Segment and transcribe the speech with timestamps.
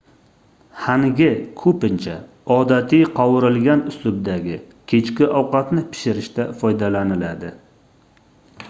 [0.83, 1.27] hangi
[1.63, 2.15] koʻpincha
[2.55, 4.57] odatiy qovurilgan uslubdagi
[4.95, 7.55] kechki ovqatni pishirishda foydalaniladi